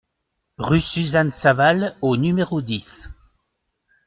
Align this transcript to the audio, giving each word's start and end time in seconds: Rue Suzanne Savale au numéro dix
Rue 0.57 0.81
Suzanne 0.81 1.29
Savale 1.29 1.95
au 2.01 2.17
numéro 2.17 2.59
dix 2.63 3.07